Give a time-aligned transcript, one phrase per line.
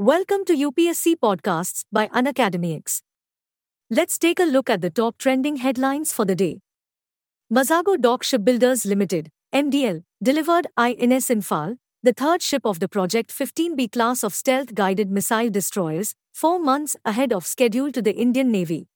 [0.00, 3.02] Welcome to UPSC Podcasts by Unacademy X.
[3.90, 6.62] Let's take a look at the top trending headlines for the day.
[7.52, 13.92] Mazagon Dock Shipbuilders Limited, MDL, delivered INS Imphal, the third ship of the Project 15B
[13.92, 18.88] class of stealth guided missile destroyers, four months ahead of schedule to the Indian Navy.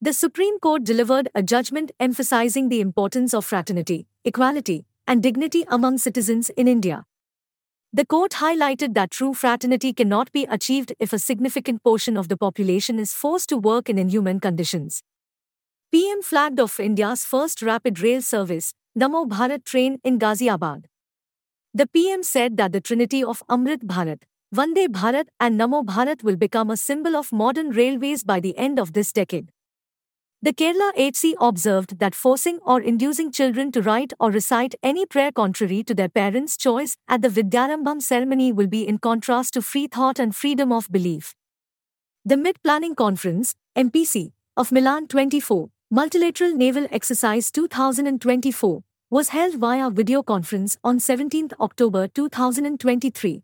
[0.00, 5.98] The Supreme Court delivered a judgment emphasizing the importance of fraternity, equality, and dignity among
[5.98, 7.04] citizens in India.
[7.96, 12.36] The court highlighted that true fraternity cannot be achieved if a significant portion of the
[12.36, 15.04] population is forced to work in inhuman conditions.
[15.92, 20.86] PM flagged off India's first rapid rail service, Namo Bharat train in Ghaziabad.
[21.72, 26.34] The PM said that the trinity of Amrit Bharat, Vande Bharat, and Namo Bharat will
[26.34, 29.52] become a symbol of modern railways by the end of this decade.
[30.44, 35.32] The Kerala HC observed that forcing or inducing children to write or recite any prayer
[35.32, 39.86] contrary to their parents' choice at the Vidyarambham ceremony will be in contrast to free
[39.86, 41.34] thought and freedom of belief.
[42.26, 49.88] The Mid Planning Conference, MPC, of Milan 24, Multilateral Naval Exercise 2024, was held via
[49.88, 53.42] video conference on 17 October 2023.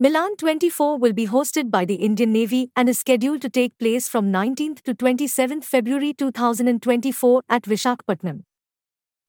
[0.00, 4.08] Milan 24 will be hosted by the Indian Navy and is scheduled to take place
[4.08, 8.42] from 19th to 27th February 2024 at Vishakhapatnam.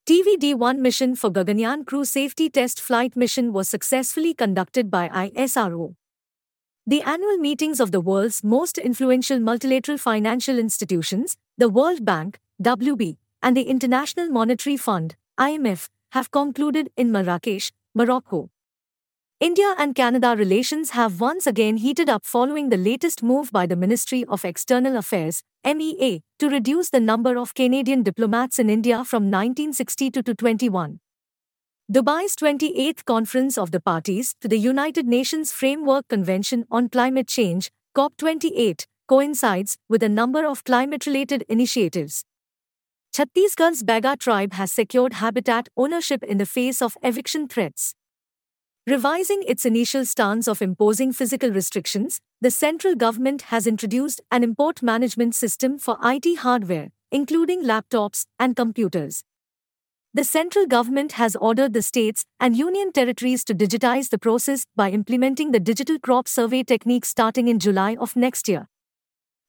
[0.08, 5.94] TVD-1 mission for Gaganyaan crew safety test flight mission was successfully conducted by ISRO.
[6.88, 13.18] The annual meetings of the world's most influential multilateral financial institutions, the World Bank, WB,
[13.44, 18.50] and the International Monetary Fund, IMF, have concluded in Marrakesh, Morocco.
[19.42, 23.76] India and Canada relations have once again heated up following the latest move by the
[23.76, 29.24] Ministry of External Affairs, MEA, to reduce the number of Canadian diplomats in India from
[29.24, 31.02] 1962 to 21.
[31.92, 37.70] Dubai's 28th Conference of the Parties to the United Nations Framework Convention on Climate Change,
[37.94, 42.24] COP28, coincides with a number of climate related initiatives.
[43.14, 47.96] Chhattisgarh's Baiga tribe has secured habitat ownership in the face of eviction threats.
[48.88, 54.84] Revising its initial stance of imposing physical restrictions, the central government has introduced an import
[54.84, 59.24] management system for IT hardware, including laptops and computers.
[60.14, 64.92] The central government has ordered the states and union territories to digitize the process by
[64.92, 68.68] implementing the digital crop survey technique starting in July of next year.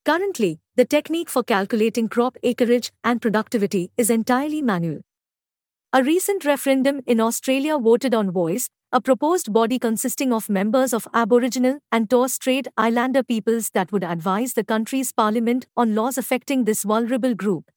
[0.07, 5.03] Currently, the technique for calculating crop acreage and productivity is entirely manual.
[5.93, 11.07] A recent referendum in Australia voted on Voice, a proposed body consisting of members of
[11.13, 16.65] Aboriginal and Torres Strait Islander peoples that would advise the country's parliament on laws affecting
[16.65, 17.71] this vulnerable group.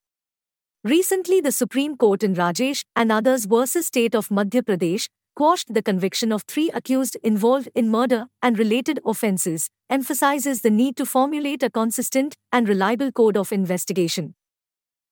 [0.85, 5.81] Recently, the Supreme Court in Rajesh and others versus State of Madhya Pradesh quashed the
[5.81, 11.63] conviction of three accused involved in murder and related offences, emphasizes the need to formulate
[11.63, 14.35] a consistent and reliable code of investigation.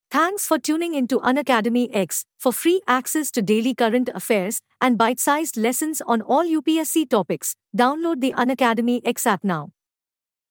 [0.10, 2.24] Thanks for tuning into Unacademy X.
[2.40, 7.56] For free access to daily current affairs and bite sized lessons on all UPSC topics,
[7.76, 9.72] download the Unacademy X app now.